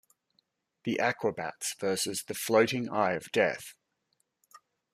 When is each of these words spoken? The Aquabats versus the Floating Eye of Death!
The 0.83 0.97
Aquabats 0.99 1.75
versus 1.79 2.23
the 2.23 2.33
Floating 2.33 2.89
Eye 2.89 3.13
of 3.13 3.31
Death! 3.31 3.75